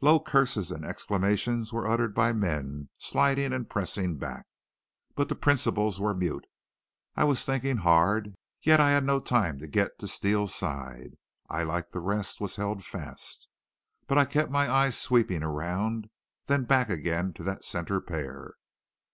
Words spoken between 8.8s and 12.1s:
had no time to get to Steele's side. I, like the